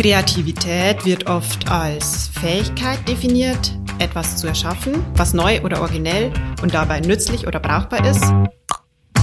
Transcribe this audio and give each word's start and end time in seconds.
Kreativität 0.00 1.04
wird 1.04 1.28
oft 1.28 1.70
als 1.70 2.28
Fähigkeit 2.28 3.06
definiert, 3.06 3.76
etwas 3.98 4.38
zu 4.38 4.46
erschaffen, 4.46 5.04
was 5.14 5.34
neu 5.34 5.60
oder 5.60 5.82
originell 5.82 6.32
und 6.62 6.72
dabei 6.72 7.00
nützlich 7.00 7.46
oder 7.46 7.60
brauchbar 7.60 8.06
ist. 8.06 8.24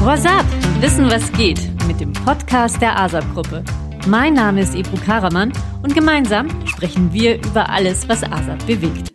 What's 0.01 0.23
up? 0.23 0.45
Wissen, 0.79 1.09
was 1.09 1.31
geht 1.31 1.59
mit 1.87 1.99
dem 1.99 2.13
Podcast 2.13 2.79
der 2.79 2.95
ASAP-Gruppe. 2.95 3.63
Mein 4.05 4.35
Name 4.35 4.61
ist 4.61 4.75
Ebru 4.75 4.97
Karaman 5.03 5.51
und 5.81 5.95
gemeinsam 5.95 6.47
sprechen 6.67 7.11
wir 7.11 7.37
über 7.37 7.67
alles, 7.71 8.07
was 8.07 8.21
ASAP 8.21 8.67
bewegt. 8.67 9.11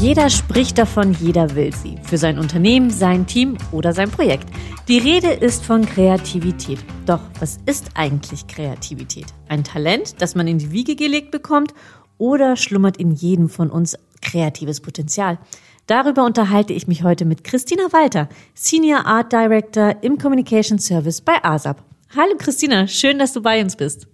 Jeder 0.00 0.28
spricht 0.28 0.76
davon, 0.76 1.14
jeder 1.20 1.54
will 1.54 1.72
sie. 1.74 1.96
Für 2.02 2.18
sein 2.18 2.38
Unternehmen, 2.38 2.90
sein 2.90 3.26
Team 3.26 3.56
oder 3.72 3.92
sein 3.92 4.10
Projekt. 4.10 4.48
Die 4.88 4.98
Rede 4.98 5.28
ist 5.28 5.64
von 5.64 5.86
Kreativität. 5.86 6.78
Doch 7.06 7.20
was 7.40 7.58
ist 7.64 7.90
eigentlich 7.94 8.46
Kreativität? 8.46 9.26
Ein 9.48 9.64
Talent, 9.64 10.20
das 10.20 10.34
man 10.34 10.48
in 10.48 10.58
die 10.58 10.72
Wiege 10.72 10.96
gelegt 10.96 11.30
bekommt 11.30 11.72
oder 12.18 12.56
schlummert 12.56 12.96
in 12.96 13.12
jedem 13.12 13.48
von 13.48 13.70
uns 13.70 13.96
kreatives 14.20 14.80
Potenzial? 14.80 15.38
Darüber 15.86 16.24
unterhalte 16.24 16.72
ich 16.72 16.86
mich 16.86 17.02
heute 17.02 17.24
mit 17.24 17.44
Christina 17.44 17.84
Walter, 17.92 18.28
Senior 18.54 19.06
Art 19.06 19.32
Director 19.32 19.96
im 20.02 20.18
Communication 20.18 20.78
Service 20.78 21.20
bei 21.20 21.42
ASAP. 21.44 21.82
Hallo 22.16 22.34
Christina, 22.38 22.86
schön, 22.86 23.18
dass 23.18 23.32
du 23.32 23.42
bei 23.42 23.62
uns 23.62 23.76
bist. 23.76 24.06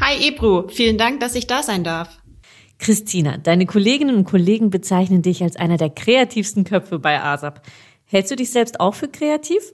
Hi 0.00 0.28
Ebru, 0.28 0.68
vielen 0.68 0.98
Dank, 0.98 1.20
dass 1.20 1.34
ich 1.34 1.46
da 1.46 1.62
sein 1.62 1.84
darf. 1.84 2.21
Christina, 2.82 3.36
deine 3.38 3.64
Kolleginnen 3.64 4.16
und 4.16 4.24
Kollegen 4.24 4.70
bezeichnen 4.70 5.22
dich 5.22 5.44
als 5.44 5.54
einer 5.54 5.76
der 5.76 5.88
kreativsten 5.88 6.64
Köpfe 6.64 6.98
bei 6.98 7.22
ASAP. 7.22 7.62
Hältst 8.06 8.32
du 8.32 8.36
dich 8.36 8.50
selbst 8.50 8.80
auch 8.80 8.94
für 8.94 9.06
kreativ? 9.06 9.72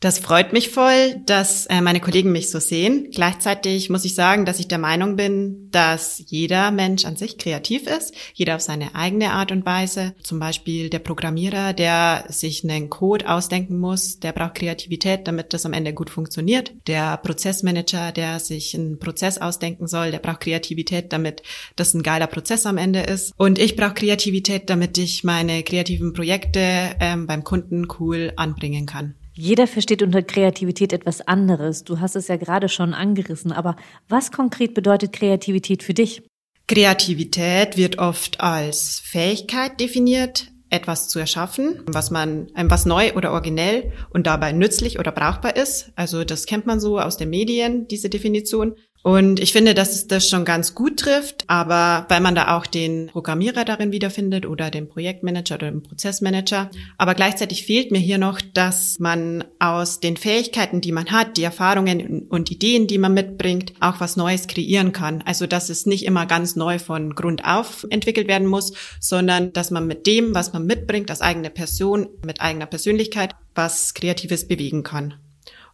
Das 0.00 0.18
freut 0.18 0.54
mich 0.54 0.70
voll, 0.70 1.20
dass 1.26 1.66
äh, 1.66 1.82
meine 1.82 2.00
Kollegen 2.00 2.32
mich 2.32 2.50
so 2.50 2.58
sehen. 2.58 3.08
Gleichzeitig 3.14 3.90
muss 3.90 4.06
ich 4.06 4.14
sagen, 4.14 4.46
dass 4.46 4.58
ich 4.58 4.66
der 4.66 4.78
Meinung 4.78 5.14
bin, 5.14 5.68
dass 5.72 6.22
jeder 6.26 6.70
Mensch 6.70 7.04
an 7.04 7.16
sich 7.16 7.36
kreativ 7.36 7.86
ist, 7.86 8.14
jeder 8.32 8.56
auf 8.56 8.62
seine 8.62 8.94
eigene 8.94 9.32
Art 9.32 9.52
und 9.52 9.66
Weise. 9.66 10.14
Zum 10.22 10.40
Beispiel 10.40 10.88
der 10.88 11.00
Programmierer, 11.00 11.74
der 11.74 12.24
sich 12.28 12.64
einen 12.64 12.88
Code 12.88 13.28
ausdenken 13.28 13.78
muss, 13.78 14.18
der 14.20 14.32
braucht 14.32 14.54
Kreativität, 14.54 15.28
damit 15.28 15.52
das 15.52 15.66
am 15.66 15.74
Ende 15.74 15.92
gut 15.92 16.08
funktioniert. 16.08 16.72
Der 16.86 17.18
Prozessmanager, 17.18 18.10
der 18.12 18.40
sich 18.40 18.74
einen 18.74 18.98
Prozess 19.00 19.36
ausdenken 19.36 19.86
soll, 19.86 20.12
der 20.12 20.20
braucht 20.20 20.40
Kreativität, 20.40 21.12
damit 21.12 21.42
das 21.76 21.92
ein 21.92 22.02
geiler 22.02 22.26
Prozess 22.26 22.64
am 22.64 22.78
Ende 22.78 23.00
ist. 23.00 23.34
Und 23.36 23.58
ich 23.58 23.76
brauche 23.76 23.92
Kreativität, 23.92 24.70
damit 24.70 24.96
ich 24.96 25.24
meine 25.24 25.62
kreativen 25.62 26.14
Projekte 26.14 26.96
ähm, 27.00 27.26
beim 27.26 27.44
Kunden 27.44 27.86
cool 27.98 28.32
anbringen 28.36 28.86
kann. 28.86 29.14
Jeder 29.40 29.66
versteht 29.66 30.02
unter 30.02 30.22
Kreativität 30.22 30.92
etwas 30.92 31.22
anderes. 31.22 31.84
Du 31.84 31.98
hast 31.98 32.14
es 32.14 32.28
ja 32.28 32.36
gerade 32.36 32.68
schon 32.68 32.92
angerissen, 32.92 33.52
aber 33.52 33.74
was 34.06 34.32
konkret 34.32 34.74
bedeutet 34.74 35.14
Kreativität 35.14 35.82
für 35.82 35.94
dich? 35.94 36.22
Kreativität 36.68 37.78
wird 37.78 37.98
oft 37.98 38.38
als 38.40 39.00
Fähigkeit 39.02 39.80
definiert, 39.80 40.52
etwas 40.68 41.08
zu 41.08 41.18
erschaffen, 41.18 41.82
was 41.86 42.10
man, 42.10 42.48
was 42.54 42.84
neu 42.84 43.14
oder 43.14 43.32
originell 43.32 43.94
und 44.10 44.26
dabei 44.26 44.52
nützlich 44.52 44.98
oder 44.98 45.10
brauchbar 45.10 45.56
ist. 45.56 45.90
Also 45.96 46.22
das 46.22 46.44
kennt 46.44 46.66
man 46.66 46.78
so 46.78 47.00
aus 47.00 47.16
den 47.16 47.30
Medien, 47.30 47.88
diese 47.88 48.10
Definition. 48.10 48.74
Und 49.02 49.40
ich 49.40 49.52
finde, 49.52 49.72
dass 49.72 49.94
es 49.94 50.08
das 50.08 50.28
schon 50.28 50.44
ganz 50.44 50.74
gut 50.74 50.98
trifft, 50.98 51.44
aber 51.46 52.04
weil 52.10 52.20
man 52.20 52.34
da 52.34 52.56
auch 52.56 52.66
den 52.66 53.06
Programmierer 53.06 53.64
darin 53.64 53.92
wiederfindet 53.92 54.44
oder 54.44 54.70
den 54.70 54.88
Projektmanager 54.88 55.54
oder 55.54 55.70
den 55.70 55.82
Prozessmanager. 55.82 56.70
Aber 56.98 57.14
gleichzeitig 57.14 57.64
fehlt 57.64 57.92
mir 57.92 57.98
hier 57.98 58.18
noch, 58.18 58.42
dass 58.42 58.98
man 58.98 59.44
aus 59.58 60.00
den 60.00 60.18
Fähigkeiten, 60.18 60.82
die 60.82 60.92
man 60.92 61.10
hat, 61.10 61.38
die 61.38 61.44
Erfahrungen 61.44 62.26
und 62.28 62.50
Ideen, 62.50 62.86
die 62.86 62.98
man 62.98 63.14
mitbringt, 63.14 63.72
auch 63.80 64.00
was 64.00 64.16
Neues 64.16 64.48
kreieren 64.48 64.92
kann. 64.92 65.22
Also, 65.24 65.46
dass 65.46 65.70
es 65.70 65.86
nicht 65.86 66.04
immer 66.04 66.26
ganz 66.26 66.54
neu 66.54 66.78
von 66.78 67.14
Grund 67.14 67.44
auf 67.46 67.86
entwickelt 67.88 68.28
werden 68.28 68.46
muss, 68.46 68.74
sondern 69.00 69.54
dass 69.54 69.70
man 69.70 69.86
mit 69.86 70.06
dem, 70.06 70.34
was 70.34 70.52
man 70.52 70.66
mitbringt, 70.66 71.10
als 71.10 71.22
eigene 71.22 71.48
Person, 71.48 72.08
mit 72.24 72.42
eigener 72.42 72.66
Persönlichkeit, 72.66 73.34
was 73.54 73.94
Kreatives 73.94 74.46
bewegen 74.46 74.82
kann. 74.82 75.14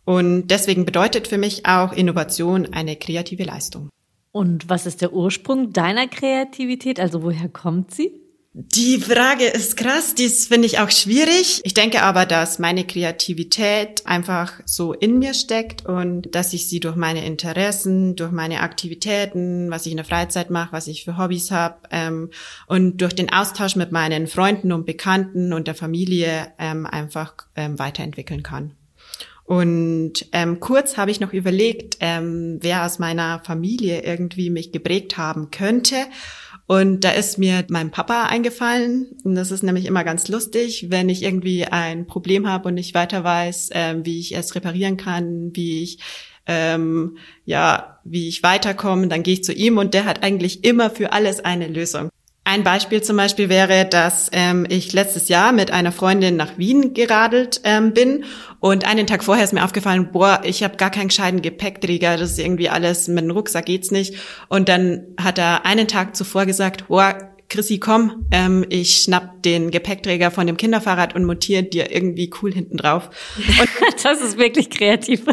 Und 0.07 0.47
deswegen 0.47 0.87
bedeutet 0.87 1.29
für 1.29 1.37
mich 1.37 1.67
auch 1.67 1.93
Innovation 1.93 2.73
eine 2.73 2.97
kreative 2.97 3.43
Leistung. 3.43 3.91
Und 4.31 4.69
was 4.69 4.87
ist 4.87 5.03
der 5.03 5.13
Ursprung 5.13 5.73
deiner 5.73 6.07
Kreativität? 6.07 7.01
Also 7.01 7.23
woher 7.23 7.49
kommt 7.49 7.93
sie? 7.93 8.13
Die 8.59 8.99
Frage 8.99 9.45
ist 9.45 9.77
krass, 9.77 10.15
dies 10.15 10.47
finde 10.47 10.67
ich 10.67 10.79
auch 10.79 10.91
schwierig. 10.91 11.61
Ich 11.65 11.75
denke 11.75 12.03
aber, 12.03 12.25
dass 12.25 12.59
meine 12.59 12.87
Kreativität 12.87 14.07
einfach 14.07 14.61
so 14.65 14.95
in 14.95 15.19
mir 15.19 15.35
steckt 15.35 15.85
und 15.85 16.35
dass 16.35 16.55
ich 16.55 16.67
sie 16.67 16.81
durch 16.81 16.97
meine 16.97 17.27
Interessen, 17.27 18.17
durch 18.17 18.31
meine 18.31 18.61
Aktivitäten, 18.61 19.71
was 19.71 19.85
ich 19.85 19.93
in 19.93 19.99
der 19.99 20.07
Freizeit 20.07 20.51
mache, 20.51 20.73
was 20.73 20.87
ich 20.87 21.05
für 21.05 21.19
Hobbys 21.19 21.51
habe 21.51 21.81
ähm, 21.91 22.31
und 22.67 22.99
durch 23.03 23.15
den 23.15 23.31
Austausch 23.31 23.77
mit 23.77 23.93
meinen 23.93 24.27
Freunden 24.27 24.73
und 24.73 24.87
Bekannten 24.87 25.53
und 25.53 25.67
der 25.67 25.75
Familie 25.75 26.53
ähm, 26.59 26.87
einfach 26.87 27.35
ähm, 27.57 27.79
weiterentwickeln 27.79 28.43
kann. 28.43 28.73
Und 29.47 30.27
ähm, 30.33 30.59
kurz 30.59 30.97
habe 30.97 31.13
ich 31.13 31.21
noch 31.21 31.33
überlegt, 31.33 31.99
ähm, 32.01 32.59
wer 32.61 32.85
aus 32.85 32.99
meiner 32.99 33.41
Familie 33.45 34.03
irgendwie 34.03 34.51
mich 34.51 34.73
geprägt 34.73 35.17
haben 35.17 35.51
könnte. 35.53 35.97
Und 36.67 37.05
da 37.05 37.11
ist 37.11 37.39
mir 37.39 37.65
mein 37.69 37.93
Papa 37.93 38.25
eingefallen. 38.25 39.17
Und 39.23 39.37
das 39.37 39.53
ist 39.53 39.63
nämlich 39.63 39.87
immer 39.87 40.03
ganz 40.03 40.27
lustig, 40.27 40.87
wenn 40.91 41.09
ich 41.09 41.23
irgendwie 41.23 41.65
ein 41.65 42.09
Problem 42.09 42.49
habe 42.49 42.69
und 42.69 42.75
nicht 42.75 42.95
weiter 42.95 43.23
weiß, 43.23 43.71
ähm, 43.73 44.05
wie 44.05 44.19
ich 44.19 44.37
es 44.37 44.55
reparieren 44.57 44.97
kann, 44.97 45.55
wie 45.55 45.85
ich 45.85 46.01
ähm, 46.49 47.19
ja, 47.45 47.99
wie 48.05 48.29
ich 48.29 48.43
weiterkomme, 48.43 49.09
dann 49.09 49.23
gehe 49.23 49.35
ich 49.35 49.45
zu 49.45 49.53
ihm 49.53 49.79
und 49.79 49.95
der 49.95 50.05
hat 50.05 50.23
eigentlich 50.23 50.65
immer 50.65 50.91
für 50.91 51.13
alles 51.13 51.45
eine 51.45 51.67
Lösung. 51.67 52.11
Ein 52.49 52.63
Beispiel 52.63 53.03
zum 53.03 53.17
Beispiel 53.17 53.49
wäre, 53.49 53.87
dass 53.87 54.29
ähm, 54.31 54.69
ich 54.69 54.93
letztes 54.93 55.29
Jahr 55.29 55.51
mit 55.51 55.73
einer 55.73 55.91
Freundin 55.91 56.37
nach 56.37 56.57
Wien 56.59 56.95
geradelt 56.95 57.61
ähm, 57.65 57.93
bin 57.93 58.23
und 58.61 58.87
einen 58.87 59.09
Tag 59.09 59.25
vorher 59.25 59.43
ist 59.43 59.53
mir 59.53 59.65
aufgefallen, 59.65 60.13
boah, 60.13 60.41
ich 60.45 60.63
habe 60.63 60.77
gar 60.77 60.93
keinen 60.93 61.09
gescheiten 61.09 61.43
Gepäckträger, 61.43 62.17
das 62.17 62.31
ist 62.31 62.39
irgendwie 62.39 62.69
alles, 62.69 63.09
mit 63.09 63.25
dem 63.25 63.33
Rucksack 63.33 63.67
geht's 63.67 63.91
nicht. 63.91 64.15
Und 64.49 64.69
dann 64.69 65.07
hat 65.21 65.41
er 65.41 65.67
einen 65.67 65.89
Tag 65.89 66.15
zuvor 66.15 66.47
gesagt, 66.47 66.87
boah, 66.87 67.19
Chrissy, 67.49 67.81
komm, 67.81 68.27
ähm, 68.31 68.65
ich 68.69 68.95
schnapp 68.95 69.43
den 69.43 69.73
Gepäckträger 69.73 70.31
von 70.31 70.47
dem 70.47 70.57
Kinderfahrrad 70.57 71.17
und 71.17 71.25
montiere 71.25 71.65
dir 71.65 71.91
irgendwie 71.93 72.31
cool 72.41 72.53
hinten 72.53 72.77
drauf. 72.77 73.11
Und 73.37 74.05
das 74.05 74.21
ist 74.21 74.39
wirklich 74.39 74.71
kreativ. 74.71 75.25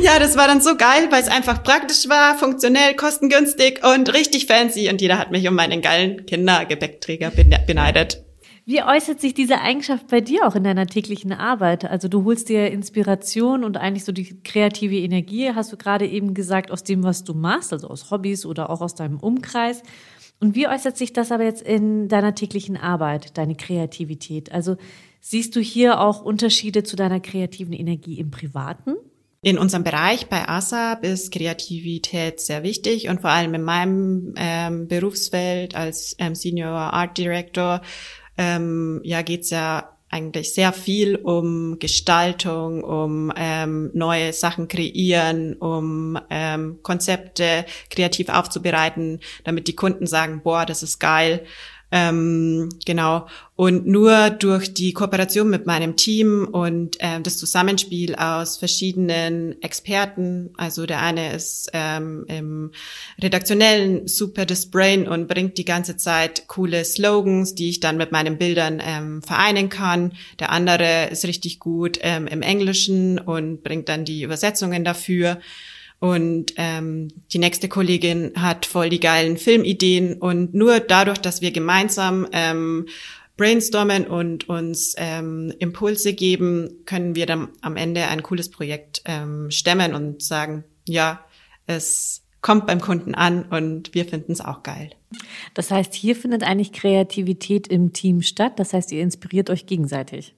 Ja, 0.00 0.18
das 0.18 0.36
war 0.36 0.46
dann 0.46 0.60
so 0.60 0.76
geil, 0.76 1.08
weil 1.10 1.22
es 1.22 1.28
einfach 1.28 1.62
praktisch 1.62 2.08
war, 2.08 2.36
funktionell, 2.38 2.94
kostengünstig 2.94 3.80
und 3.84 4.12
richtig 4.12 4.46
fancy. 4.46 4.88
Und 4.90 5.00
jeder 5.00 5.18
hat 5.18 5.30
mich 5.30 5.48
um 5.48 5.54
meinen 5.54 5.80
geilen 5.80 6.26
Kindergepäckträger 6.26 7.30
beneidet. 7.66 8.22
Wie 8.68 8.82
äußert 8.82 9.20
sich 9.20 9.32
diese 9.32 9.60
Eigenschaft 9.60 10.08
bei 10.08 10.20
dir 10.20 10.44
auch 10.44 10.56
in 10.56 10.64
deiner 10.64 10.88
täglichen 10.88 11.32
Arbeit? 11.32 11.84
Also 11.84 12.08
du 12.08 12.24
holst 12.24 12.48
dir 12.48 12.68
Inspiration 12.72 13.62
und 13.62 13.76
eigentlich 13.76 14.04
so 14.04 14.10
die 14.10 14.42
kreative 14.42 14.96
Energie, 14.96 15.52
hast 15.54 15.72
du 15.72 15.76
gerade 15.76 16.04
eben 16.04 16.34
gesagt, 16.34 16.72
aus 16.72 16.82
dem, 16.82 17.04
was 17.04 17.22
du 17.22 17.32
machst, 17.32 17.72
also 17.72 17.86
aus 17.86 18.10
Hobbys 18.10 18.44
oder 18.44 18.68
auch 18.68 18.80
aus 18.80 18.96
deinem 18.96 19.20
Umkreis. 19.20 19.84
Und 20.40 20.56
wie 20.56 20.66
äußert 20.66 20.96
sich 20.96 21.12
das 21.12 21.30
aber 21.30 21.44
jetzt 21.44 21.62
in 21.62 22.08
deiner 22.08 22.34
täglichen 22.34 22.76
Arbeit, 22.76 23.38
deine 23.38 23.54
Kreativität? 23.54 24.50
Also 24.50 24.76
siehst 25.20 25.54
du 25.54 25.60
hier 25.60 26.00
auch 26.00 26.22
Unterschiede 26.22 26.82
zu 26.82 26.96
deiner 26.96 27.20
kreativen 27.20 27.72
Energie 27.72 28.18
im 28.18 28.32
Privaten? 28.32 28.96
In 29.46 29.58
unserem 29.58 29.84
Bereich 29.84 30.26
bei 30.26 30.48
ASAP 30.48 31.04
ist 31.04 31.30
Kreativität 31.30 32.40
sehr 32.40 32.64
wichtig 32.64 33.08
und 33.08 33.20
vor 33.20 33.30
allem 33.30 33.54
in 33.54 33.62
meinem 33.62 34.34
ähm, 34.36 34.88
Berufsfeld 34.88 35.76
als 35.76 36.16
ähm, 36.18 36.34
Senior 36.34 36.72
Art 36.72 37.16
Director 37.16 37.80
ähm, 38.36 39.00
ja 39.04 39.22
geht's 39.22 39.50
ja 39.50 39.92
eigentlich 40.08 40.52
sehr 40.52 40.72
viel 40.72 41.14
um 41.14 41.78
Gestaltung, 41.78 42.82
um 42.82 43.32
ähm, 43.36 43.92
neue 43.94 44.32
Sachen 44.32 44.66
kreieren, 44.66 45.54
um 45.54 46.18
ähm, 46.28 46.80
Konzepte 46.82 47.66
kreativ 47.88 48.30
aufzubereiten, 48.30 49.20
damit 49.44 49.68
die 49.68 49.76
Kunden 49.76 50.08
sagen, 50.08 50.40
boah, 50.42 50.66
das 50.66 50.82
ist 50.82 50.98
geil. 50.98 51.44
Ähm, 51.92 52.68
genau. 52.84 53.28
Und 53.54 53.86
nur 53.86 54.30
durch 54.30 54.74
die 54.74 54.92
Kooperation 54.92 55.48
mit 55.48 55.66
meinem 55.66 55.96
Team 55.96 56.46
und 56.50 56.96
ähm, 56.98 57.22
das 57.22 57.38
Zusammenspiel 57.38 58.16
aus 58.16 58.56
verschiedenen 58.56 59.62
Experten, 59.62 60.50
also 60.56 60.84
der 60.84 61.00
eine 61.00 61.32
ist 61.32 61.70
ähm, 61.72 62.24
im 62.28 62.72
redaktionellen 63.22 64.08
super 64.08 64.46
das 64.46 64.66
Brain 64.66 65.06
und 65.06 65.28
bringt 65.28 65.58
die 65.58 65.64
ganze 65.64 65.96
Zeit 65.96 66.48
coole 66.48 66.84
Slogans, 66.84 67.54
die 67.54 67.70
ich 67.70 67.80
dann 67.80 67.96
mit 67.96 68.10
meinen 68.10 68.36
Bildern 68.36 68.82
ähm, 68.84 69.22
vereinen 69.22 69.68
kann. 69.68 70.12
Der 70.40 70.50
andere 70.50 71.08
ist 71.10 71.24
richtig 71.24 71.60
gut 71.60 71.98
ähm, 72.02 72.26
im 72.26 72.42
Englischen 72.42 73.18
und 73.18 73.62
bringt 73.62 73.88
dann 73.88 74.04
die 74.04 74.22
Übersetzungen 74.22 74.84
dafür. 74.84 75.38
Und 75.98 76.52
ähm, 76.56 77.08
die 77.32 77.38
nächste 77.38 77.68
Kollegin 77.68 78.32
hat 78.36 78.66
voll 78.66 78.90
die 78.90 79.00
geilen 79.00 79.38
Filmideen. 79.38 80.14
Und 80.14 80.54
nur 80.54 80.80
dadurch, 80.80 81.18
dass 81.18 81.40
wir 81.40 81.52
gemeinsam 81.52 82.26
ähm, 82.32 82.86
brainstormen 83.36 84.06
und 84.06 84.48
uns 84.48 84.94
ähm, 84.98 85.52
Impulse 85.58 86.12
geben, 86.12 86.84
können 86.84 87.14
wir 87.14 87.26
dann 87.26 87.48
am 87.60 87.76
Ende 87.76 88.08
ein 88.08 88.22
cooles 88.22 88.50
Projekt 88.50 89.02
ähm, 89.04 89.50
stemmen 89.50 89.94
und 89.94 90.22
sagen, 90.22 90.64
ja, 90.86 91.24
es 91.66 92.22
kommt 92.40 92.66
beim 92.66 92.80
Kunden 92.80 93.14
an 93.14 93.44
und 93.44 93.94
wir 93.94 94.04
finden 94.04 94.32
es 94.32 94.40
auch 94.40 94.62
geil. 94.62 94.90
Das 95.54 95.70
heißt, 95.70 95.94
hier 95.94 96.14
findet 96.14 96.44
eigentlich 96.44 96.72
Kreativität 96.72 97.66
im 97.68 97.92
Team 97.92 98.22
statt. 98.22 98.58
Das 98.58 98.72
heißt, 98.72 98.92
ihr 98.92 99.02
inspiriert 99.02 99.50
euch 99.50 99.66
gegenseitig. 99.66 100.34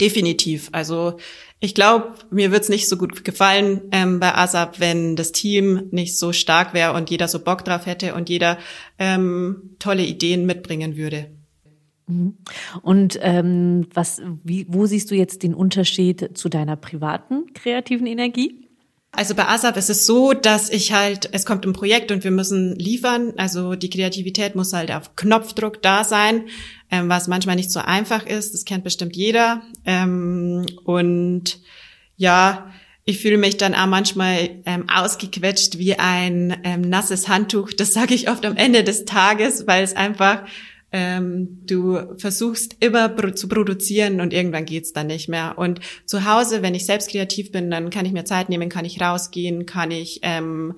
Definitiv. 0.00 0.68
Also 0.72 1.18
ich 1.60 1.74
glaube, 1.74 2.14
mir 2.30 2.50
wird's 2.50 2.68
nicht 2.68 2.88
so 2.88 2.96
gut 2.96 3.24
gefallen 3.24 3.82
ähm, 3.92 4.18
bei 4.18 4.34
ASAP, 4.34 4.80
wenn 4.80 5.14
das 5.14 5.30
Team 5.30 5.88
nicht 5.92 6.18
so 6.18 6.32
stark 6.32 6.74
wäre 6.74 6.92
und 6.94 7.08
jeder 7.08 7.28
so 7.28 7.38
Bock 7.38 7.64
drauf 7.64 7.86
hätte 7.86 8.14
und 8.14 8.28
jeder 8.28 8.58
ähm, 8.98 9.76
tolle 9.78 10.04
Ideen 10.04 10.44
mitbringen 10.44 10.96
würde. 10.96 11.30
Mhm. 12.08 12.36
Und 12.82 13.18
ähm, 13.22 13.86
was, 13.94 14.20
wie, 14.42 14.66
wo 14.68 14.86
siehst 14.86 15.10
du 15.10 15.14
jetzt 15.14 15.42
den 15.42 15.54
Unterschied 15.54 16.36
zu 16.36 16.48
deiner 16.48 16.76
privaten 16.76 17.52
kreativen 17.54 18.06
Energie? 18.06 18.68
Also 19.14 19.34
bei 19.34 19.46
ASAP 19.46 19.76
ist 19.76 19.90
es 19.90 20.06
so, 20.06 20.32
dass 20.32 20.70
ich 20.70 20.94
halt, 20.94 21.28
es 21.32 21.44
kommt 21.44 21.66
ein 21.66 21.74
Projekt 21.74 22.10
und 22.10 22.24
wir 22.24 22.30
müssen 22.30 22.74
liefern. 22.76 23.34
Also 23.36 23.74
die 23.74 23.90
Kreativität 23.90 24.54
muss 24.54 24.72
halt 24.72 24.90
auf 24.90 25.16
Knopfdruck 25.16 25.82
da 25.82 26.02
sein, 26.02 26.46
ähm, 26.90 27.10
was 27.10 27.28
manchmal 27.28 27.56
nicht 27.56 27.70
so 27.70 27.80
einfach 27.80 28.24
ist. 28.24 28.54
Das 28.54 28.64
kennt 28.64 28.84
bestimmt 28.84 29.14
jeder. 29.14 29.60
Ähm, 29.84 30.64
und 30.84 31.60
ja, 32.16 32.72
ich 33.04 33.18
fühle 33.18 33.36
mich 33.36 33.58
dann 33.58 33.74
auch 33.74 33.86
manchmal 33.86 34.62
ähm, 34.64 34.88
ausgequetscht 34.88 35.76
wie 35.76 35.98
ein 35.98 36.56
ähm, 36.64 36.80
nasses 36.80 37.28
Handtuch. 37.28 37.72
Das 37.74 37.92
sage 37.92 38.14
ich 38.14 38.30
oft 38.30 38.46
am 38.46 38.56
Ende 38.56 38.82
des 38.82 39.04
Tages, 39.04 39.66
weil 39.66 39.84
es 39.84 39.94
einfach 39.94 40.44
ähm, 40.92 41.64
du 41.66 42.16
versuchst 42.18 42.76
immer 42.80 43.08
pro 43.08 43.30
zu 43.30 43.48
produzieren 43.48 44.20
und 44.20 44.32
irgendwann 44.32 44.66
geht's 44.66 44.92
dann 44.92 45.06
nicht 45.06 45.28
mehr. 45.28 45.54
Und 45.56 45.80
zu 46.04 46.24
Hause, 46.24 46.62
wenn 46.62 46.74
ich 46.74 46.86
selbst 46.86 47.10
kreativ 47.10 47.50
bin, 47.50 47.70
dann 47.70 47.90
kann 47.90 48.04
ich 48.04 48.12
mir 48.12 48.24
Zeit 48.24 48.48
nehmen, 48.48 48.68
kann 48.68 48.84
ich 48.84 49.00
rausgehen, 49.00 49.66
kann 49.66 49.90
ich 49.90 50.20
ähm, 50.22 50.74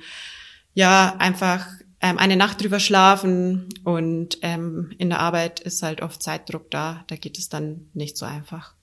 ja 0.73 1.17
einfach 1.19 1.67
ähm, 2.01 2.19
eine 2.19 2.37
Nacht 2.37 2.63
drüber 2.63 2.81
schlafen 2.81 3.69
und 3.83 4.39
ähm, 4.43 4.93
in 4.99 5.09
der 5.09 5.21
Arbeit 5.21 5.61
ist 5.61 5.83
halt 5.83 6.03
oft 6.03 6.23
Zeitdruck 6.23 6.71
da. 6.71 7.05
Da 7.09 7.17
geht 7.17 7.39
es 7.39 7.49
dann 7.49 7.89
nicht 7.95 8.17
so 8.17 8.27
einfach. 8.27 8.75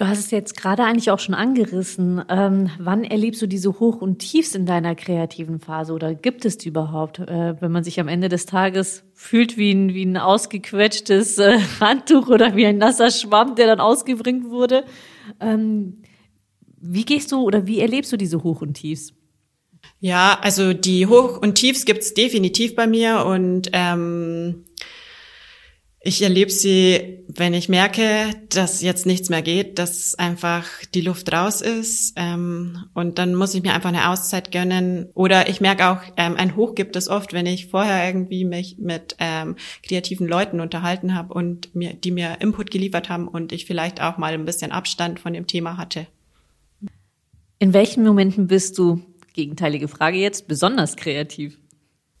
Du 0.00 0.08
hast 0.08 0.18
es 0.18 0.30
jetzt 0.30 0.56
gerade 0.56 0.82
eigentlich 0.84 1.10
auch 1.10 1.18
schon 1.18 1.34
angerissen. 1.34 2.24
Ähm, 2.30 2.70
wann 2.78 3.04
erlebst 3.04 3.42
du 3.42 3.46
diese 3.46 3.80
Hoch- 3.80 4.00
und 4.00 4.18
Tiefs 4.18 4.54
in 4.54 4.64
deiner 4.64 4.94
kreativen 4.94 5.60
Phase 5.60 5.92
oder 5.92 6.14
gibt 6.14 6.46
es 6.46 6.56
die 6.56 6.70
überhaupt, 6.70 7.18
äh, 7.18 7.60
wenn 7.60 7.70
man 7.70 7.84
sich 7.84 8.00
am 8.00 8.08
Ende 8.08 8.30
des 8.30 8.46
Tages 8.46 9.04
fühlt 9.12 9.58
wie 9.58 9.72
ein, 9.72 9.92
wie 9.92 10.06
ein 10.06 10.16
ausgequetschtes 10.16 11.36
äh, 11.36 11.58
Handtuch 11.80 12.28
oder 12.28 12.56
wie 12.56 12.64
ein 12.64 12.78
nasser 12.78 13.10
Schwamm, 13.10 13.56
der 13.56 13.66
dann 13.66 13.80
ausgebringt 13.80 14.48
wurde? 14.48 14.84
Ähm, 15.38 16.00
wie 16.80 17.04
gehst 17.04 17.30
du 17.30 17.42
oder 17.42 17.66
wie 17.66 17.80
erlebst 17.80 18.10
du 18.10 18.16
diese 18.16 18.42
Hoch- 18.42 18.62
und 18.62 18.72
Tiefs? 18.72 19.12
Ja, 19.98 20.38
also 20.40 20.72
die 20.72 21.08
Hoch- 21.08 21.42
und 21.42 21.56
Tiefs 21.56 21.84
gibt's 21.84 22.14
definitiv 22.14 22.74
bei 22.74 22.86
mir 22.86 23.26
und 23.26 23.68
ähm, 23.74 24.64
ich 26.02 26.22
erlebe 26.22 26.50
sie, 26.50 27.24
wenn 27.28 27.52
ich 27.52 27.68
merke, 27.68 28.30
dass 28.48 28.80
jetzt 28.80 29.04
nichts 29.04 29.28
mehr 29.28 29.42
geht, 29.42 29.78
dass 29.78 30.14
einfach 30.14 30.66
die 30.94 31.02
Luft 31.02 31.30
raus 31.30 31.60
ist. 31.60 32.14
Ähm, 32.16 32.86
und 32.94 33.18
dann 33.18 33.34
muss 33.34 33.54
ich 33.54 33.62
mir 33.62 33.74
einfach 33.74 33.90
eine 33.90 34.08
Auszeit 34.08 34.50
gönnen. 34.50 35.10
Oder 35.12 35.50
ich 35.50 35.60
merke 35.60 35.88
auch, 35.88 36.00
ähm, 36.16 36.36
ein 36.36 36.56
Hoch 36.56 36.74
gibt 36.74 36.96
es 36.96 37.08
oft, 37.08 37.34
wenn 37.34 37.44
ich 37.44 37.66
vorher 37.66 38.06
irgendwie 38.06 38.46
mich 38.46 38.78
mit 38.78 39.16
ähm, 39.18 39.56
kreativen 39.86 40.26
Leuten 40.26 40.60
unterhalten 40.60 41.14
habe 41.14 41.34
und 41.34 41.74
mir, 41.74 41.92
die 41.92 42.12
mir 42.12 42.38
Input 42.40 42.70
geliefert 42.70 43.10
haben 43.10 43.28
und 43.28 43.52
ich 43.52 43.66
vielleicht 43.66 44.00
auch 44.00 44.16
mal 44.16 44.32
ein 44.32 44.46
bisschen 44.46 44.72
Abstand 44.72 45.20
von 45.20 45.34
dem 45.34 45.46
Thema 45.46 45.76
hatte. 45.76 46.06
In 47.58 47.74
welchen 47.74 48.04
Momenten 48.04 48.46
bist 48.46 48.78
du, 48.78 49.02
gegenteilige 49.34 49.86
Frage 49.86 50.16
jetzt, 50.16 50.48
besonders 50.48 50.96
kreativ? 50.96 51.58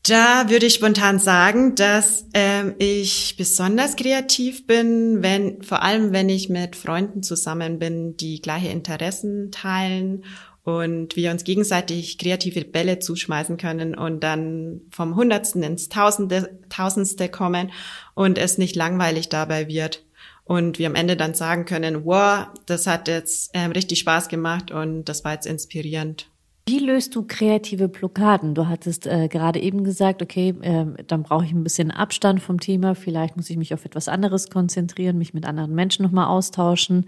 Da 0.02 0.48
würde 0.48 0.66
ich 0.66 0.74
spontan 0.74 1.18
sagen, 1.18 1.74
dass 1.74 2.24
ähm, 2.32 2.74
ich 2.78 3.34
besonders 3.36 3.96
kreativ 3.96 4.66
bin, 4.66 5.22
wenn 5.22 5.62
vor 5.62 5.82
allem 5.82 6.12
wenn 6.12 6.30
ich 6.30 6.48
mit 6.48 6.74
Freunden 6.74 7.22
zusammen 7.22 7.78
bin, 7.78 8.16
die 8.16 8.40
gleiche 8.40 8.68
Interessen 8.68 9.50
teilen 9.52 10.24
und 10.64 11.16
wir 11.16 11.30
uns 11.30 11.44
gegenseitig 11.44 12.16
kreative 12.16 12.64
Bälle 12.64 12.98
zuschmeißen 12.98 13.58
können 13.58 13.94
und 13.94 14.24
dann 14.24 14.80
vom 14.90 15.16
Hundertsten 15.16 15.62
ins 15.62 15.90
Tausende, 15.90 16.58
Tausendste 16.70 17.28
kommen 17.28 17.70
und 18.14 18.38
es 18.38 18.56
nicht 18.56 18.76
langweilig 18.76 19.28
dabei 19.28 19.68
wird 19.68 20.02
und 20.44 20.78
wir 20.78 20.86
am 20.86 20.94
Ende 20.94 21.16
dann 21.16 21.34
sagen 21.34 21.66
können, 21.66 22.06
wow, 22.06 22.46
das 22.64 22.86
hat 22.86 23.06
jetzt 23.06 23.50
ähm, 23.52 23.72
richtig 23.72 23.98
Spaß 24.00 24.28
gemacht 24.28 24.70
und 24.70 25.04
das 25.04 25.24
war 25.24 25.34
jetzt 25.34 25.46
inspirierend. 25.46 26.29
Wie 26.70 26.78
löst 26.78 27.16
du 27.16 27.24
kreative 27.26 27.88
Blockaden? 27.88 28.54
Du 28.54 28.68
hattest 28.68 29.04
äh, 29.08 29.26
gerade 29.26 29.58
eben 29.58 29.82
gesagt, 29.82 30.22
okay, 30.22 30.54
äh, 30.60 30.86
dann 31.04 31.24
brauche 31.24 31.44
ich 31.44 31.50
ein 31.50 31.64
bisschen 31.64 31.90
Abstand 31.90 32.40
vom 32.40 32.60
Thema. 32.60 32.94
Vielleicht 32.94 33.36
muss 33.36 33.50
ich 33.50 33.56
mich 33.56 33.74
auf 33.74 33.84
etwas 33.84 34.06
anderes 34.06 34.50
konzentrieren, 34.50 35.18
mich 35.18 35.34
mit 35.34 35.46
anderen 35.46 35.74
Menschen 35.74 36.04
nochmal 36.04 36.28
austauschen. 36.28 37.06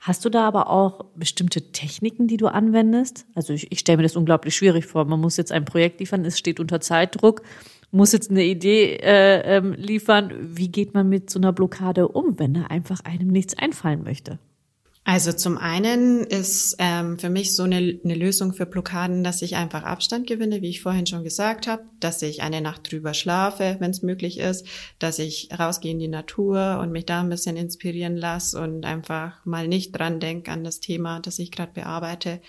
Hast 0.00 0.24
du 0.24 0.30
da 0.30 0.48
aber 0.48 0.70
auch 0.70 1.04
bestimmte 1.16 1.70
Techniken, 1.70 2.28
die 2.28 2.38
du 2.38 2.46
anwendest? 2.46 3.26
Also 3.34 3.52
ich, 3.52 3.70
ich 3.70 3.80
stelle 3.80 3.98
mir 3.98 4.04
das 4.04 4.16
unglaublich 4.16 4.56
schwierig 4.56 4.86
vor. 4.86 5.04
Man 5.04 5.20
muss 5.20 5.36
jetzt 5.36 5.52
ein 5.52 5.66
Projekt 5.66 6.00
liefern, 6.00 6.24
es 6.24 6.38
steht 6.38 6.58
unter 6.58 6.80
Zeitdruck, 6.80 7.42
muss 7.90 8.12
jetzt 8.12 8.30
eine 8.30 8.44
Idee 8.44 9.00
äh, 9.02 9.56
ähm, 9.58 9.74
liefern. 9.74 10.32
Wie 10.40 10.68
geht 10.68 10.94
man 10.94 11.10
mit 11.10 11.28
so 11.28 11.38
einer 11.38 11.52
Blockade 11.52 12.08
um, 12.08 12.38
wenn 12.38 12.54
da 12.54 12.62
einfach 12.68 13.00
einem 13.04 13.28
nichts 13.28 13.52
einfallen 13.58 14.02
möchte? 14.02 14.38
Also 15.06 15.34
zum 15.34 15.58
einen 15.58 16.24
ist 16.24 16.76
ähm, 16.78 17.18
für 17.18 17.28
mich 17.28 17.54
so 17.54 17.64
eine, 17.64 18.00
eine 18.02 18.14
Lösung 18.14 18.54
für 18.54 18.64
Blockaden, 18.64 19.22
dass 19.22 19.42
ich 19.42 19.54
einfach 19.54 19.82
Abstand 19.82 20.26
gewinne, 20.26 20.62
wie 20.62 20.70
ich 20.70 20.80
vorhin 20.80 21.06
schon 21.06 21.22
gesagt 21.22 21.66
habe, 21.66 21.82
dass 22.00 22.22
ich 22.22 22.40
eine 22.40 22.62
Nacht 22.62 22.90
drüber 22.90 23.12
schlafe, 23.12 23.76
wenn 23.80 23.90
es 23.90 24.00
möglich 24.00 24.38
ist, 24.38 24.66
dass 24.98 25.18
ich 25.18 25.50
rausgehe 25.58 25.92
in 25.92 25.98
die 25.98 26.08
Natur 26.08 26.78
und 26.80 26.90
mich 26.90 27.04
da 27.04 27.20
ein 27.20 27.28
bisschen 27.28 27.58
inspirieren 27.58 28.16
lasse 28.16 28.58
und 28.58 28.86
einfach 28.86 29.44
mal 29.44 29.68
nicht 29.68 29.92
dran 29.92 30.20
denke 30.20 30.50
an 30.50 30.64
das 30.64 30.80
Thema, 30.80 31.20
das 31.20 31.38
ich 31.38 31.52
gerade 31.52 31.72
bearbeite 31.74 32.40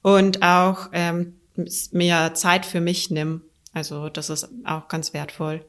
und 0.00 0.42
auch 0.42 0.88
ähm, 0.92 1.38
mehr 1.92 2.32
Zeit 2.32 2.64
für 2.64 2.80
mich 2.80 3.10
nimm. 3.10 3.42
Also 3.74 4.08
das 4.08 4.30
ist 4.30 4.48
auch 4.64 4.88
ganz 4.88 5.12
wertvoll. 5.12 5.66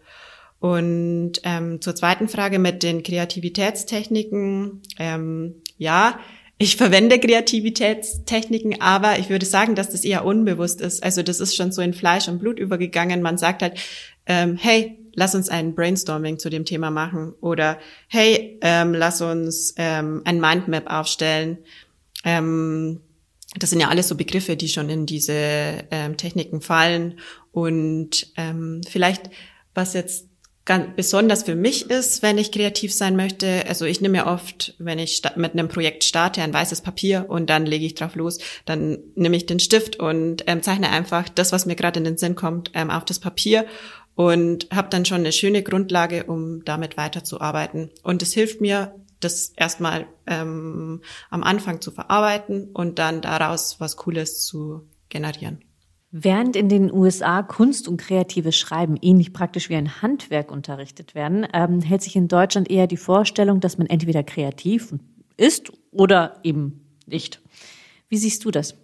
Und 0.61 1.41
ähm, 1.43 1.81
zur 1.81 1.95
zweiten 1.95 2.29
Frage 2.29 2.59
mit 2.59 2.83
den 2.83 3.01
Kreativitätstechniken. 3.01 4.83
Ähm, 4.99 5.55
ja, 5.79 6.19
ich 6.59 6.77
verwende 6.77 7.19
Kreativitätstechniken, 7.19 8.79
aber 8.79 9.17
ich 9.17 9.31
würde 9.31 9.47
sagen, 9.47 9.73
dass 9.73 9.89
das 9.89 10.05
eher 10.05 10.23
unbewusst 10.23 10.79
ist. 10.79 11.01
Also 11.01 11.23
das 11.23 11.39
ist 11.39 11.55
schon 11.55 11.71
so 11.71 11.81
in 11.81 11.95
Fleisch 11.95 12.27
und 12.27 12.37
Blut 12.37 12.59
übergegangen. 12.59 13.23
Man 13.23 13.39
sagt 13.39 13.63
halt, 13.63 13.79
ähm, 14.27 14.55
hey, 14.55 14.99
lass 15.15 15.33
uns 15.33 15.49
ein 15.49 15.73
Brainstorming 15.73 16.37
zu 16.37 16.51
dem 16.51 16.63
Thema 16.63 16.91
machen 16.91 17.33
oder 17.41 17.79
hey, 18.07 18.59
ähm, 18.61 18.93
lass 18.93 19.19
uns 19.21 19.73
ähm, 19.77 20.21
ein 20.25 20.39
Mindmap 20.39 20.85
aufstellen. 20.87 21.57
Ähm, 22.23 23.01
das 23.57 23.71
sind 23.71 23.79
ja 23.79 23.89
alles 23.89 24.07
so 24.07 24.15
Begriffe, 24.15 24.55
die 24.55 24.69
schon 24.69 24.89
in 24.89 25.07
diese 25.07 25.33
ähm, 25.89 26.15
Techniken 26.17 26.61
fallen. 26.61 27.19
Und 27.51 28.27
ähm, 28.37 28.81
vielleicht, 28.87 29.31
was 29.73 29.95
jetzt 29.95 30.27
ganz 30.71 30.95
besonders 30.95 31.43
für 31.43 31.55
mich 31.55 31.89
ist, 31.89 32.21
wenn 32.21 32.37
ich 32.37 32.53
kreativ 32.53 32.93
sein 32.93 33.17
möchte. 33.17 33.65
Also 33.67 33.83
ich 33.83 33.99
nehme 33.99 34.19
ja 34.19 34.33
oft, 34.33 34.73
wenn 34.79 34.99
ich 34.99 35.21
mit 35.35 35.51
einem 35.51 35.67
Projekt 35.67 36.05
starte, 36.05 36.41
ein 36.41 36.53
weißes 36.53 36.79
Papier 36.79 37.25
und 37.27 37.49
dann 37.49 37.65
lege 37.65 37.85
ich 37.85 37.93
drauf 37.93 38.15
los, 38.15 38.37
dann 38.63 38.99
nehme 39.15 39.35
ich 39.35 39.45
den 39.45 39.59
Stift 39.59 39.97
und 39.97 40.45
ähm, 40.47 40.63
zeichne 40.63 40.89
einfach 40.89 41.27
das, 41.27 41.51
was 41.51 41.65
mir 41.65 41.75
gerade 41.75 41.99
in 41.99 42.05
den 42.05 42.17
Sinn 42.17 42.35
kommt, 42.35 42.71
ähm, 42.73 42.89
auf 42.89 43.03
das 43.03 43.19
Papier 43.19 43.65
und 44.15 44.69
habe 44.73 44.87
dann 44.89 45.03
schon 45.03 45.17
eine 45.17 45.33
schöne 45.33 45.61
Grundlage, 45.61 46.23
um 46.23 46.63
damit 46.63 46.95
weiterzuarbeiten. 46.95 47.89
Und 48.01 48.21
es 48.21 48.31
hilft 48.31 48.61
mir, 48.61 48.95
das 49.19 49.51
erstmal 49.57 50.07
ähm, 50.25 51.01
am 51.29 51.43
Anfang 51.43 51.81
zu 51.81 51.91
verarbeiten 51.91 52.69
und 52.71 52.97
dann 52.97 53.21
daraus 53.21 53.75
was 53.79 53.97
Cooles 53.97 54.45
zu 54.45 54.87
generieren. 55.09 55.65
Während 56.13 56.57
in 56.57 56.67
den 56.67 56.91
USA 56.91 57.41
Kunst 57.41 57.87
und 57.87 57.95
kreatives 57.95 58.57
Schreiben 58.57 58.97
ähnlich 59.01 59.31
praktisch 59.31 59.69
wie 59.69 59.75
ein 59.75 60.01
Handwerk 60.01 60.51
unterrichtet 60.51 61.15
werden, 61.15 61.47
ähm, 61.53 61.79
hält 61.79 62.01
sich 62.01 62.17
in 62.17 62.27
Deutschland 62.27 62.69
eher 62.69 62.85
die 62.85 62.97
Vorstellung, 62.97 63.61
dass 63.61 63.77
man 63.77 63.87
entweder 63.87 64.21
kreativ 64.21 64.93
ist 65.37 65.71
oder 65.91 66.39
eben 66.43 66.81
nicht. 67.05 67.41
Wie 68.09 68.17
siehst 68.17 68.43
du 68.43 68.51
das? 68.51 68.75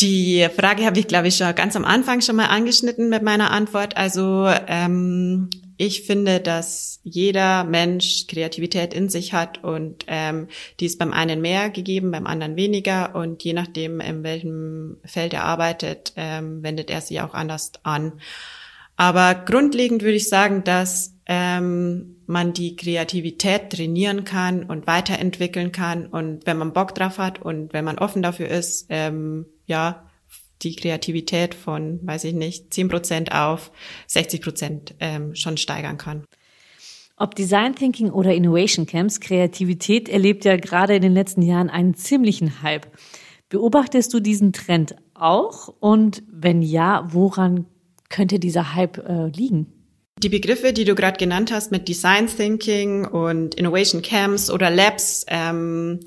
Die 0.00 0.46
Frage 0.54 0.84
habe 0.84 1.00
ich, 1.00 1.08
glaube 1.08 1.28
ich, 1.28 1.36
schon 1.36 1.54
ganz 1.54 1.74
am 1.74 1.86
Anfang 1.86 2.20
schon 2.20 2.36
mal 2.36 2.46
angeschnitten 2.46 3.08
mit 3.08 3.22
meiner 3.22 3.50
Antwort. 3.50 3.96
Also 3.96 4.46
ähm, 4.66 5.48
ich 5.78 6.02
finde, 6.02 6.40
dass 6.40 7.00
jeder 7.04 7.62
Mensch 7.62 8.26
Kreativität 8.26 8.92
in 8.92 9.08
sich 9.08 9.32
hat 9.32 9.62
und 9.62 10.04
ähm, 10.08 10.48
die 10.80 10.86
ist 10.86 10.98
beim 10.98 11.12
einen 11.12 11.40
mehr 11.40 11.70
gegeben, 11.70 12.10
beim 12.10 12.26
anderen 12.26 12.56
weniger 12.56 13.14
und 13.14 13.44
je 13.44 13.52
nachdem, 13.52 14.00
in 14.00 14.24
welchem 14.24 14.98
Feld 15.04 15.32
er 15.32 15.44
arbeitet, 15.44 16.12
ähm, 16.16 16.64
wendet 16.64 16.90
er 16.90 17.00
sie 17.00 17.20
auch 17.20 17.32
anders 17.32 17.72
an. 17.84 18.20
Aber 18.96 19.36
grundlegend 19.36 20.02
würde 20.02 20.16
ich 20.16 20.28
sagen, 20.28 20.64
dass 20.64 21.14
ähm, 21.26 22.16
man 22.26 22.52
die 22.52 22.74
Kreativität 22.74 23.70
trainieren 23.70 24.24
kann 24.24 24.64
und 24.64 24.88
weiterentwickeln 24.88 25.70
kann 25.70 26.06
und 26.06 26.44
wenn 26.44 26.58
man 26.58 26.72
Bock 26.72 26.96
drauf 26.96 27.18
hat 27.18 27.40
und 27.40 27.72
wenn 27.72 27.84
man 27.84 27.98
offen 27.98 28.22
dafür 28.22 28.48
ist, 28.48 28.86
ähm, 28.88 29.46
ja, 29.66 30.07
die 30.62 30.74
Kreativität 30.76 31.54
von, 31.54 32.00
weiß 32.02 32.24
ich 32.24 32.34
nicht, 32.34 32.72
10 32.74 32.88
Prozent 32.88 33.32
auf 33.32 33.70
60 34.06 34.40
Prozent 34.40 34.94
ähm, 35.00 35.34
schon 35.34 35.56
steigern 35.56 35.98
kann. 35.98 36.24
Ob 37.16 37.34
Design 37.34 37.74
Thinking 37.74 38.10
oder 38.10 38.34
Innovation 38.34 38.86
Camps, 38.86 39.18
Kreativität 39.18 40.08
erlebt 40.08 40.44
ja 40.44 40.56
gerade 40.56 40.94
in 40.94 41.02
den 41.02 41.14
letzten 41.14 41.42
Jahren 41.42 41.68
einen 41.68 41.94
ziemlichen 41.94 42.62
Hype. 42.62 42.86
Beobachtest 43.48 44.14
du 44.14 44.20
diesen 44.20 44.52
Trend 44.52 44.94
auch? 45.14 45.74
Und 45.80 46.22
wenn 46.30 46.62
ja, 46.62 47.08
woran 47.10 47.66
könnte 48.08 48.38
dieser 48.38 48.74
Hype 48.74 48.98
äh, 48.98 49.28
liegen? 49.28 49.72
Die 50.22 50.28
Begriffe, 50.28 50.72
die 50.72 50.84
du 50.84 50.94
gerade 50.94 51.16
genannt 51.16 51.52
hast 51.52 51.70
mit 51.70 51.88
Design 51.88 52.26
Thinking 52.26 53.04
und 53.04 53.54
Innovation 53.54 54.02
Camps 54.02 54.50
oder 54.50 54.70
Labs, 54.70 55.24
ähm, 55.28 56.00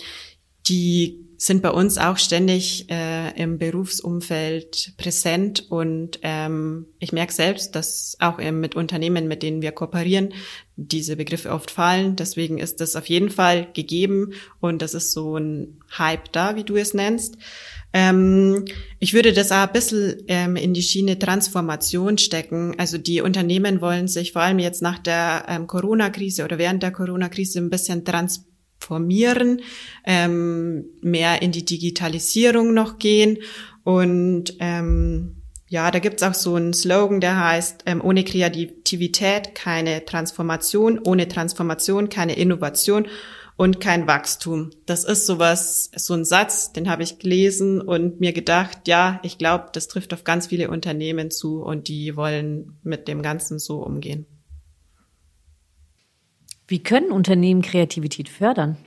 die 0.67 1.30
sind 1.41 1.63
bei 1.63 1.71
uns 1.71 1.98
auch 1.98 2.19
ständig 2.19 2.86
äh, 2.91 3.31
im 3.31 3.57
Berufsumfeld 3.57 4.93
präsent 4.98 5.71
und 5.71 6.19
ähm, 6.21 6.86
ich 7.00 7.13
merke 7.13 7.33
selbst, 7.33 7.74
dass 7.74 8.15
auch 8.19 8.38
mit 8.38 8.75
Unternehmen, 8.75 9.27
mit 9.27 9.41
denen 9.41 9.63
wir 9.63 9.71
kooperieren, 9.71 10.36
diese 10.75 11.15
Begriffe 11.15 11.50
oft 11.50 11.71
fallen. 11.71 12.15
Deswegen 12.15 12.60
ist 12.60 12.79
das 12.79 12.95
auf 12.95 13.07
jeden 13.07 13.31
Fall 13.31 13.67
gegeben 13.74 14.33
und 14.60 14.83
das 14.83 14.93
ist 14.93 15.13
so 15.13 15.36
ein 15.36 15.79
Hype 15.98 16.31
da, 16.31 16.55
wie 16.55 16.63
du 16.63 16.75
es 16.75 16.93
nennst. 16.93 17.38
Ähm, 17.91 18.65
ich 19.00 19.15
würde 19.15 19.33
das 19.33 19.51
auch 19.51 19.67
ein 19.67 19.74
bisschen 19.74 20.24
ähm, 20.27 20.55
in 20.55 20.75
die 20.75 20.83
Schiene 20.83 21.17
Transformation 21.17 22.19
stecken. 22.19 22.75
Also 22.77 23.00
die 23.00 23.21
Unternehmen 23.21 23.81
wollen 23.81 24.07
sich 24.07 24.31
vor 24.31 24.43
allem 24.43 24.60
jetzt 24.60 24.83
nach 24.83 25.00
der 25.00 25.45
ähm, 25.48 25.65
Corona-Krise 25.65 26.43
oder 26.43 26.60
während 26.60 26.83
der 26.83 26.91
Corona-Krise 26.91 27.57
ein 27.57 27.71
bisschen 27.71 28.05
transformieren 28.05 28.50
formieren, 28.81 29.61
ähm, 30.05 30.85
mehr 31.01 31.41
in 31.41 31.51
die 31.51 31.65
Digitalisierung 31.65 32.73
noch 32.73 33.00
gehen. 33.00 33.38
Und 33.83 34.55
ähm, 34.59 35.38
ja, 35.67 35.89
da 35.89 36.00
gibt's 36.00 36.23
auch 36.23 36.33
so 36.33 36.55
einen 36.55 36.73
Slogan, 36.73 37.21
der 37.21 37.39
heißt, 37.39 37.83
ähm, 37.85 38.01
ohne 38.03 38.25
Kreativität 38.25 39.55
keine 39.55 40.03
Transformation, 40.03 41.00
ohne 41.05 41.27
Transformation 41.27 42.09
keine 42.09 42.35
Innovation 42.35 43.07
und 43.55 43.79
kein 43.79 44.07
Wachstum. 44.07 44.71
Das 44.85 45.03
ist 45.03 45.25
sowas, 45.25 45.91
so 45.95 46.13
ein 46.13 46.25
Satz, 46.25 46.73
den 46.73 46.89
habe 46.89 47.03
ich 47.03 47.19
gelesen 47.19 47.79
und 47.79 48.19
mir 48.19 48.33
gedacht, 48.33 48.88
ja, 48.88 49.19
ich 49.23 49.38
glaube, 49.38 49.69
das 49.71 49.88
trifft 49.88 50.13
auf 50.13 50.23
ganz 50.23 50.47
viele 50.47 50.69
Unternehmen 50.69 51.31
zu 51.31 51.61
und 51.61 51.88
die 51.88 52.15
wollen 52.15 52.79
mit 52.83 53.07
dem 53.07 53.21
Ganzen 53.21 53.59
so 53.59 53.83
umgehen. 53.83 54.25
Wie 56.71 56.81
können 56.81 57.11
Unternehmen 57.11 57.61
Kreativität 57.61 58.29
fördern? 58.29 58.77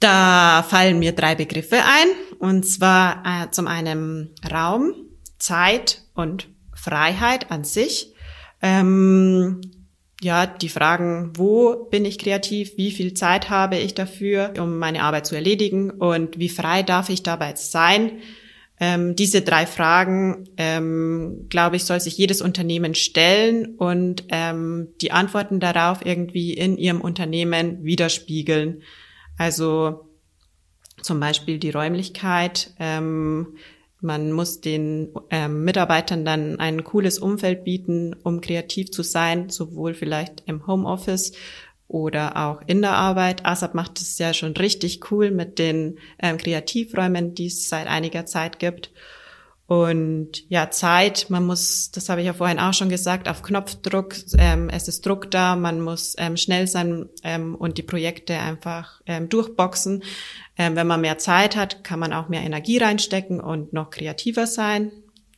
Da 0.00 0.64
fallen 0.66 0.98
mir 0.98 1.12
drei 1.12 1.34
Begriffe 1.34 1.76
ein, 1.76 2.38
und 2.38 2.64
zwar 2.64 3.22
äh, 3.26 3.50
zum 3.50 3.66
einen 3.66 4.34
Raum, 4.50 4.94
Zeit 5.38 6.00
und 6.14 6.48
Freiheit 6.74 7.50
an 7.50 7.62
sich. 7.62 8.14
Ähm, 8.62 9.60
ja, 10.22 10.46
die 10.46 10.70
Fragen, 10.70 11.32
wo 11.36 11.84
bin 11.90 12.06
ich 12.06 12.18
kreativ, 12.18 12.78
wie 12.78 12.90
viel 12.90 13.12
Zeit 13.12 13.50
habe 13.50 13.76
ich 13.76 13.92
dafür, 13.92 14.54
um 14.58 14.78
meine 14.78 15.02
Arbeit 15.02 15.26
zu 15.26 15.34
erledigen 15.34 15.90
und 15.90 16.38
wie 16.38 16.48
frei 16.48 16.82
darf 16.82 17.10
ich 17.10 17.22
dabei 17.22 17.54
sein, 17.56 18.12
ähm, 18.80 19.14
diese 19.14 19.42
drei 19.42 19.66
Fragen, 19.66 20.48
ähm, 20.56 21.46
glaube 21.48 21.76
ich, 21.76 21.84
soll 21.84 22.00
sich 22.00 22.18
jedes 22.18 22.42
Unternehmen 22.42 22.94
stellen 22.94 23.76
und 23.76 24.24
ähm, 24.30 24.88
die 25.00 25.12
Antworten 25.12 25.60
darauf 25.60 26.04
irgendwie 26.04 26.54
in 26.54 26.76
ihrem 26.76 27.00
Unternehmen 27.00 27.84
widerspiegeln. 27.84 28.82
Also 29.38 30.08
zum 31.02 31.20
Beispiel 31.20 31.58
die 31.58 31.70
Räumlichkeit. 31.70 32.72
Ähm, 32.80 33.56
man 34.00 34.32
muss 34.32 34.60
den 34.60 35.14
ähm, 35.30 35.64
Mitarbeitern 35.64 36.24
dann 36.24 36.60
ein 36.60 36.84
cooles 36.84 37.18
Umfeld 37.18 37.64
bieten, 37.64 38.14
um 38.22 38.40
kreativ 38.40 38.90
zu 38.90 39.02
sein, 39.02 39.48
sowohl 39.48 39.94
vielleicht 39.94 40.42
im 40.46 40.66
Homeoffice 40.66 41.32
oder 41.88 42.36
auch 42.36 42.62
in 42.66 42.82
der 42.82 42.92
Arbeit. 42.92 43.44
ASAP 43.44 43.74
macht 43.74 44.00
es 44.00 44.18
ja 44.18 44.32
schon 44.34 44.56
richtig 44.56 45.10
cool 45.10 45.30
mit 45.30 45.58
den 45.58 45.98
ähm, 46.20 46.38
Kreativräumen, 46.38 47.34
die 47.34 47.46
es 47.46 47.68
seit 47.68 47.86
einiger 47.86 48.26
Zeit 48.26 48.58
gibt. 48.58 48.90
Und 49.66 50.48
ja, 50.50 50.70
Zeit, 50.70 51.30
man 51.30 51.46
muss, 51.46 51.90
das 51.90 52.10
habe 52.10 52.20
ich 52.20 52.26
ja 52.26 52.34
vorhin 52.34 52.58
auch 52.58 52.74
schon 52.74 52.90
gesagt, 52.90 53.28
auf 53.28 53.42
Knopfdruck, 53.42 54.14
ähm, 54.36 54.68
es 54.68 54.88
ist 54.88 55.06
Druck 55.06 55.30
da, 55.30 55.56
man 55.56 55.80
muss 55.80 56.14
ähm, 56.18 56.36
schnell 56.36 56.66
sein 56.66 57.08
ähm, 57.22 57.54
und 57.54 57.78
die 57.78 57.82
Projekte 57.82 58.38
einfach 58.38 59.00
ähm, 59.06 59.30
durchboxen. 59.30 60.02
Ähm, 60.58 60.76
wenn 60.76 60.86
man 60.86 61.00
mehr 61.00 61.16
Zeit 61.16 61.56
hat, 61.56 61.82
kann 61.82 61.98
man 61.98 62.12
auch 62.12 62.28
mehr 62.28 62.42
Energie 62.42 62.76
reinstecken 62.76 63.40
und 63.40 63.72
noch 63.72 63.88
kreativer 63.88 64.46
sein. 64.46 64.92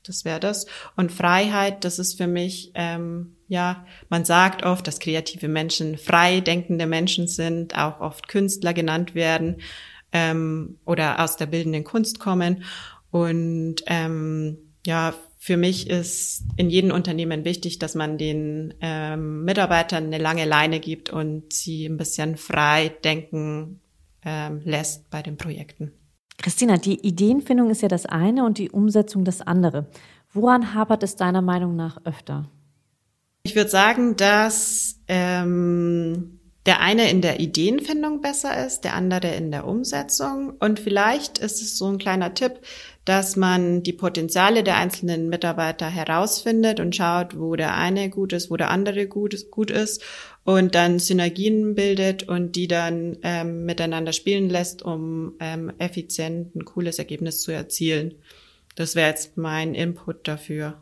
Das 0.06 0.24
wäre 0.24 0.40
das. 0.40 0.66
Und 0.96 1.12
Freiheit, 1.12 1.84
das 1.84 1.98
ist 1.98 2.16
für 2.16 2.26
mich, 2.26 2.70
ähm, 2.74 3.36
ja, 3.48 3.84
man 4.08 4.24
sagt 4.24 4.64
oft, 4.64 4.86
dass 4.86 5.00
kreative 5.00 5.48
Menschen 5.48 5.98
frei 5.98 6.40
denkende 6.40 6.86
Menschen 6.86 7.28
sind, 7.28 7.76
auch 7.76 8.00
oft 8.00 8.28
Künstler 8.28 8.72
genannt 8.72 9.14
werden 9.14 9.56
ähm, 10.12 10.78
oder 10.84 11.22
aus 11.22 11.36
der 11.36 11.46
bildenden 11.46 11.84
Kunst 11.84 12.20
kommen. 12.20 12.64
Und 13.10 13.76
ähm, 13.86 14.58
ja, 14.86 15.14
für 15.38 15.56
mich 15.56 15.88
ist 15.88 16.44
in 16.56 16.70
jedem 16.70 16.90
Unternehmen 16.90 17.44
wichtig, 17.44 17.78
dass 17.78 17.94
man 17.94 18.18
den 18.18 18.74
ähm, 18.80 19.44
Mitarbeitern 19.44 20.06
eine 20.06 20.18
lange 20.18 20.44
Leine 20.44 20.80
gibt 20.80 21.10
und 21.10 21.52
sie 21.52 21.86
ein 21.86 21.96
bisschen 21.96 22.36
frei 22.36 22.88
denken 23.04 23.80
ähm, 24.24 24.60
lässt 24.64 25.08
bei 25.10 25.22
den 25.22 25.36
Projekten. 25.36 25.92
Christina, 26.38 26.76
die 26.76 27.00
Ideenfindung 27.06 27.70
ist 27.70 27.82
ja 27.82 27.88
das 27.88 28.06
eine 28.06 28.44
und 28.44 28.58
die 28.58 28.70
Umsetzung 28.70 29.24
das 29.24 29.40
andere. 29.42 29.86
Woran 30.32 30.74
hapert 30.74 31.02
es 31.02 31.16
deiner 31.16 31.42
Meinung 31.42 31.76
nach 31.76 32.04
öfter? 32.04 32.50
Ich 33.42 33.54
würde 33.54 33.70
sagen, 33.70 34.16
dass 34.16 35.00
ähm, 35.08 36.40
der 36.66 36.80
eine 36.80 37.08
in 37.10 37.22
der 37.22 37.38
Ideenfindung 37.38 38.20
besser 38.20 38.66
ist, 38.66 38.80
der 38.80 38.94
andere 38.94 39.28
in 39.34 39.52
der 39.52 39.66
Umsetzung. 39.66 40.54
Und 40.58 40.80
vielleicht 40.80 41.38
ist 41.38 41.62
es 41.62 41.78
so 41.78 41.86
ein 41.86 41.98
kleiner 41.98 42.34
Tipp, 42.34 42.60
dass 43.04 43.36
man 43.36 43.84
die 43.84 43.92
Potenziale 43.92 44.64
der 44.64 44.76
einzelnen 44.76 45.28
Mitarbeiter 45.28 45.86
herausfindet 45.88 46.80
und 46.80 46.96
schaut, 46.96 47.38
wo 47.38 47.54
der 47.54 47.76
eine 47.76 48.10
gut 48.10 48.32
ist, 48.32 48.50
wo 48.50 48.56
der 48.56 48.70
andere 48.70 49.06
gut, 49.06 49.50
gut 49.52 49.70
ist 49.70 50.02
und 50.46 50.76
dann 50.76 51.00
Synergien 51.00 51.74
bildet 51.74 52.22
und 52.28 52.54
die 52.54 52.68
dann 52.68 53.18
ähm, 53.22 53.64
miteinander 53.64 54.12
spielen 54.12 54.48
lässt, 54.48 54.80
um 54.80 55.34
ähm, 55.40 55.72
effizient 55.78 56.54
ein 56.54 56.64
cooles 56.64 57.00
Ergebnis 57.00 57.42
zu 57.42 57.50
erzielen. 57.50 58.14
Das 58.76 58.94
wäre 58.94 59.08
jetzt 59.08 59.36
mein 59.36 59.74
Input 59.74 60.28
dafür. 60.28 60.80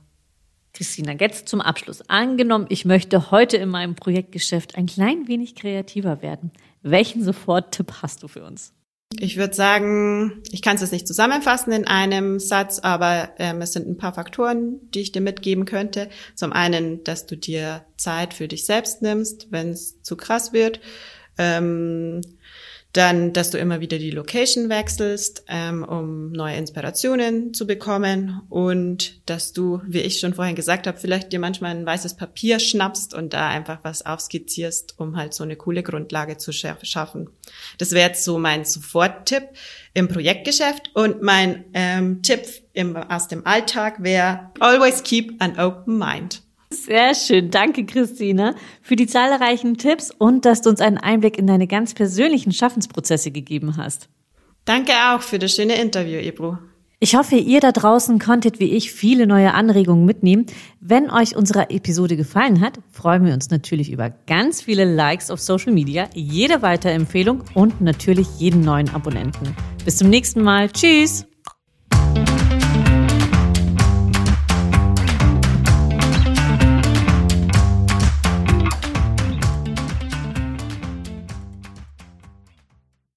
Christina, 0.75 1.15
jetzt 1.19 1.49
zum 1.49 1.63
Abschluss. 1.63 2.03
Angenommen, 2.11 2.67
ich 2.69 2.85
möchte 2.85 3.31
heute 3.31 3.57
in 3.57 3.71
meinem 3.71 3.95
Projektgeschäft 3.95 4.75
ein 4.77 4.87
klein 4.87 5.29
wenig 5.29 5.55
kreativer 5.55 6.21
werden. 6.21 6.51
Welchen 6.83 7.25
Sofort-Tipp 7.25 8.03
hast 8.03 8.23
du 8.23 8.29
für 8.29 8.45
uns? 8.45 8.75
Ich 9.19 9.37
würde 9.37 9.55
sagen, 9.55 10.43
ich 10.51 10.61
kann 10.61 10.75
es 10.77 10.81
jetzt 10.81 10.93
nicht 10.93 11.07
zusammenfassen 11.07 11.73
in 11.73 11.87
einem 11.87 12.41
Satz, 12.41 12.81
aber 12.81 13.31
ähm, 13.39 13.63
es 13.63 13.73
sind 13.73 13.87
ein 13.87 13.97
paar 13.97 14.15
Faktoren, 14.15 14.81
die 14.91 15.01
ich 15.01 15.13
dir 15.13 15.21
mitgeben 15.21 15.65
könnte. 15.65 16.09
Zum 16.35 16.53
einen, 16.53 17.05
dass 17.05 17.27
du 17.27 17.37
dir 17.37 17.85
Zeit 17.97 18.35
für 18.35 18.49
dich 18.49 18.67
selbst 18.67 19.03
nimmst, 19.03 19.49
wenn 19.51 19.71
es 19.71 20.03
zu 20.03 20.17
krass 20.17 20.53
wird. 20.53 20.81
Ähm, 21.39 22.23
dann, 22.95 23.33
dass 23.33 23.51
du 23.51 23.59
immer 23.59 23.81
wieder 23.81 23.99
die 23.99 24.13
Location 24.13 24.69
wechselst, 24.69 25.45
ähm, 25.49 25.85
um 25.85 26.31
neue 26.31 26.57
Inspirationen 26.57 27.53
zu 27.53 27.67
bekommen. 27.67 28.41
Und 28.49 29.21
dass 29.29 29.53
du, 29.53 29.83
wie 29.85 30.01
ich 30.01 30.21
schon 30.21 30.33
vorhin 30.33 30.55
gesagt 30.55 30.87
habe, 30.87 30.97
vielleicht 30.97 31.33
dir 31.33 31.41
manchmal 31.41 31.73
ein 31.73 31.85
weißes 31.85 32.17
Papier 32.17 32.61
schnappst 32.61 33.13
und 33.13 33.35
da 33.35 33.49
einfach 33.49 33.81
was 33.83 34.07
aufskizzierst, 34.07 34.95
um 34.99 35.17
halt 35.17 35.35
so 35.35 35.43
eine 35.43 35.57
coole 35.57 35.83
Grundlage 35.83 36.37
zu 36.39 36.53
schaffen. 36.53 37.29
Das 37.79 37.91
wäre 37.91 38.09
jetzt 38.09 38.25
so 38.25 38.39
mein 38.39 38.65
Sofort-Tipp 38.65 39.49
im 39.93 40.09
Projektgeschäft. 40.09 40.91
Und 40.95 41.21
mein 41.21 41.65
ähm, 41.75 42.23
Tipp 42.23 42.47
im, 42.75 42.97
aus 42.97 43.27
dem 43.27 43.45
Alltag 43.45 44.03
wäre, 44.03 44.53
always 44.61 45.03
keep 45.03 45.35
an 45.43 45.59
open 45.59 45.99
mind. 45.99 46.43
Sehr 46.85 47.15
schön. 47.15 47.51
Danke, 47.51 47.87
Christina, 47.87 48.55
für 48.83 48.97
die 48.97 49.07
zahlreichen 49.07 49.79
Tipps 49.79 50.11
und 50.11 50.45
dass 50.45 50.61
du 50.61 50.71
uns 50.71 50.81
einen 50.81 50.99
Einblick 50.99 51.39
in 51.39 51.47
deine 51.47 51.67
ganz 51.67 51.95
persönlichen 51.95 52.53
Schaffensprozesse 52.53 53.31
gegeben 53.31 53.77
hast. 53.77 54.09
Danke 54.67 54.93
auch 54.93 55.23
für 55.23 55.39
das 55.39 55.55
schöne 55.55 55.81
Interview, 55.81 56.19
Ebro. 56.19 56.59
Ich 57.01 57.17
hoffe, 57.17 57.37
ihr 57.37 57.61
da 57.61 57.73
draußen 57.73 58.19
konntet 58.19 58.61
wie 58.61 58.73
ich 58.73 58.93
viele 58.93 59.27
neue 59.27 59.53
Anregungen 59.53 60.05
mitnehmen. 60.05 60.47
Wenn 60.81 61.11
euch 61.11 61.37
unsere 61.37 61.69
Episode 61.71 62.17
gefallen 62.17 62.61
hat, 62.61 62.79
freuen 62.91 63.27
wir 63.27 63.35
uns 63.35 63.51
natürlich 63.51 63.91
über 63.91 64.11
ganz 64.27 64.63
viele 64.63 64.85
Likes 64.85 65.31
auf 65.31 65.41
Social 65.41 65.73
Media, 65.73 66.09
jede 66.15 66.63
Weiterempfehlung 66.63 67.45
und 67.55 67.81
natürlich 67.81 68.27
jeden 68.39 68.61
neuen 68.63 68.89
Abonnenten. 68.95 69.55
Bis 69.85 69.99
zum 69.99 70.09
nächsten 70.09 70.43
Mal. 70.43 70.71
Tschüss! 70.71 71.27